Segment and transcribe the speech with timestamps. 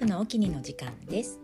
[0.00, 1.38] フのお気に入りの時間です。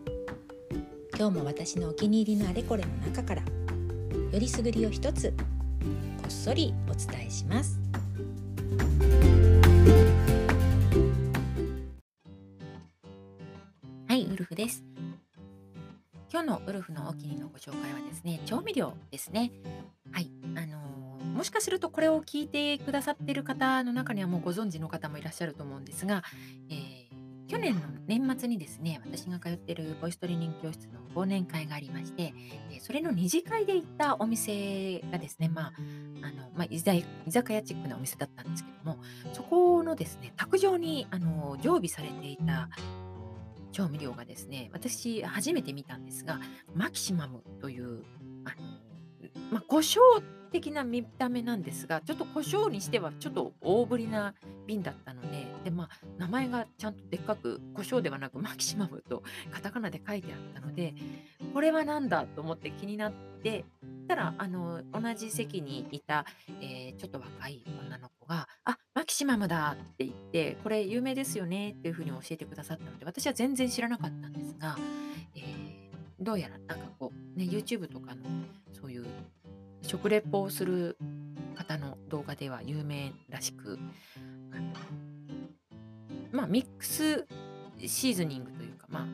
[1.14, 7.78] 今日も私のお気に入りのあれこれの中からよりすぐりを一つこっそりお伝えします。
[14.08, 14.82] はいウルフです。
[16.32, 19.52] 今日のウルフのお気に入りのご紹介はですね調味料ですね。
[20.12, 26.24] はいあのー、もしかするとこれを聞いてくださっている方の中にはもうご存知の方もいらっしゃると思うんですが、
[26.70, 26.95] えー
[27.48, 32.34] 去年の年末にですね、私が通っているボイストレーニング教室の忘年会がありまして、
[32.80, 35.72] それの二次会で行ったお店がですね、まあ、
[36.22, 38.98] あの、まあ、居酒屋チックなお店だったんですけども、
[39.32, 42.68] そこのですね、卓上にあの常備されていた
[43.70, 46.40] 調味料がですね、私初めて見たんですが、
[46.74, 48.02] マキシマムという、
[48.44, 48.66] あの、
[49.52, 50.00] まあ、胡椒
[50.50, 54.34] 的な見た目なんですが、ちょっと胡椒にしてはちょっと大ぶりな
[54.66, 60.94] 瓶だったので、で、まあ、名前がちゃんとでっかく、胡椒ではなくマキシマムとカタカナで書いてあったので、
[61.52, 63.64] これは何だと思って気になって、
[64.06, 66.24] たら、あの、同じ席にいた、
[66.60, 74.76] えー、ちょっと若い女の子が、あ、マキシマムだって言って、これ有名ですよねっていうふうに教えてくださったので、私は全然知らなかったんですが、
[75.34, 78.22] えー、どうやらなんかこう、ね、YouTube とかの
[78.72, 79.06] そういう
[79.82, 80.96] 食レポをする
[81.56, 83.80] 方の動画では有名らしく、
[86.32, 87.26] まあ、ミックス
[87.78, 89.06] シーズニングというか、まあ、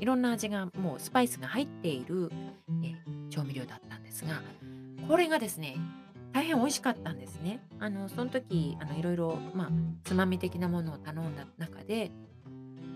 [0.00, 2.30] いろんな味がもうスパイスが入っている
[2.82, 2.94] え
[3.30, 4.42] 調味料だったんですが、
[5.08, 5.76] これがですね、
[6.32, 7.60] 大変美味しかったんですね。
[7.78, 9.70] あのその時あのいろいろ、まあ、
[10.04, 12.10] つまみ的なものを頼んだ中で、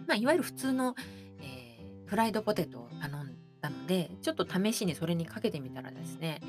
[0.07, 0.95] まあ、いわゆる普通の、
[1.41, 6.41] えー、フライドポテトを頼んだのでちょっと試しにそれにかけてみたらですね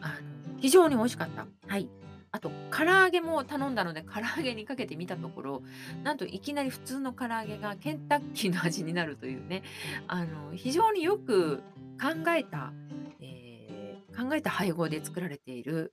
[0.00, 1.46] あの非常に美味しかった。
[1.66, 1.88] はい。
[2.32, 5.62] あと、唐揚げも頼んだので、唐揚げにかけてみたところ、
[6.02, 9.62] なんといきなり普通の唐揚げがケンタッキーの味になるというね、
[10.08, 11.58] あの、非常によく
[12.00, 12.72] 考えた、
[13.20, 15.92] えー、考えた配合で作られている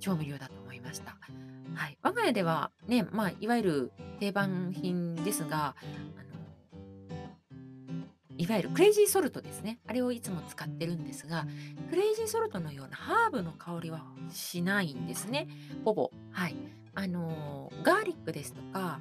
[0.00, 1.18] 調味料だと思いました。
[1.74, 1.98] はい。
[2.02, 5.76] 我が家ではね、まあ、いわゆる定番品ですが、
[8.38, 9.78] いわゆるクレイジーソルトですね。
[9.86, 11.46] あれをいつも使ってるんですが、
[11.90, 15.48] クレイジーソルトのようなハーブの香りはしないんですね。
[15.84, 16.10] ほぼ。
[16.30, 16.56] はい。
[16.94, 19.00] あのー、ガーリックですとか、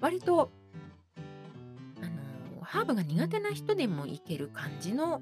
[0.00, 0.50] 割と、
[2.00, 5.20] あのー、ハーブが苦手な人でもいける感じの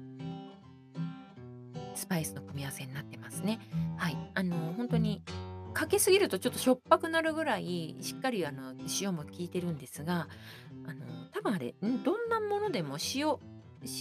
[1.95, 3.59] スパイスの組み合わせになってますね。
[3.97, 4.17] はい。
[4.35, 5.23] あのー、本当に
[5.77, 10.27] かけすぎるとちょっとしょっぱくなるぐらいしっかりあの塩も効いてるんですが
[10.87, 11.05] あの
[11.57, 13.35] あれどんなものでも塩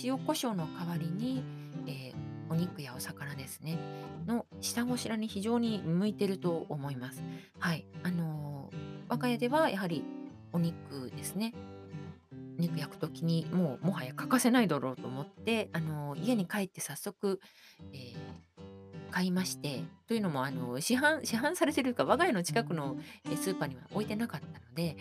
[0.04, 1.42] 塩コショウの代わりに、
[1.86, 3.78] えー、お肉やお魚ですね
[4.26, 7.22] の下ごしらえに非常に向いてると思います。
[7.58, 8.70] はい、あの
[9.08, 10.04] 我が家ではやはり
[10.52, 11.54] お肉ですね
[12.58, 17.40] 肉焼く時にもうもはや欠かせないだろうと思って、あの家に帰って早速、
[17.94, 18.55] えー、
[19.10, 22.96] 買いましてというのもあの市販市販されてるか我が家の近くの
[23.36, 24.96] スーパーには置いてなかったので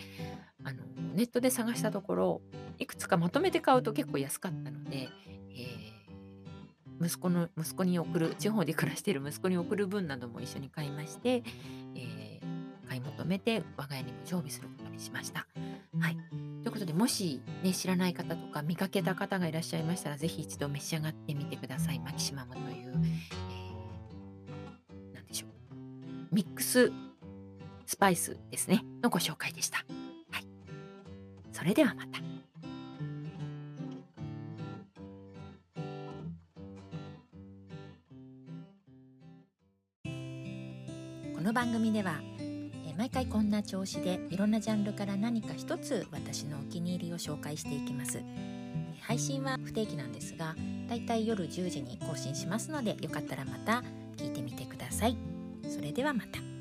[0.64, 0.82] あの
[1.14, 2.40] ネットで探したところ
[2.78, 5.08] いくつかまとめて買うと結構安かったので、
[5.50, 11.42] えー、息子の息子に送る地方で暮らしている息子に送る分なども一緒に買いまして、
[11.94, 15.46] えー、買い求めて我が家にも常備することにしました。
[15.98, 16.16] はい、
[16.62, 22.00] ということでもし、ね、知らない方とか見かけた方がいらっしゃいましたら是非一度召し上がってみてください。
[22.00, 23.75] マキシマムという、えー
[26.36, 26.92] ミックス
[27.86, 29.78] スパイスですね、のご紹介でした。
[29.78, 30.46] はい。
[31.50, 32.20] それではまた。
[41.34, 42.20] この番組では
[42.98, 48.20] 毎回こんな調子でいろんなジャンルから何か一つ私のお気に入りを紹介していきます
[49.00, 50.54] 配信は不定期なんですが
[50.88, 53.84] だいたい夜10時に更新しますのでよかったらまた
[54.16, 55.35] 聞いてみてください。
[55.68, 56.55] それではまた。